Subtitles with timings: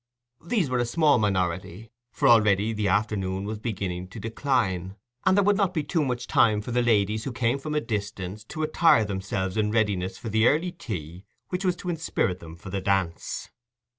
[0.43, 4.95] These were a small minority; for already the afternoon was beginning to decline,
[5.27, 7.81] and there would not be too much time for the ladies who came from a
[7.81, 12.55] distance to attire themselves in readiness for the early tea which was to inspirit them
[12.55, 13.51] for the dance.